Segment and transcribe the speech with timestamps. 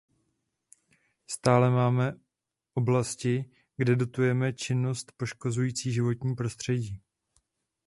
[1.27, 2.13] Stále máme
[2.73, 7.01] oblasti, kde dotujeme činnost poškozující životní prostředí.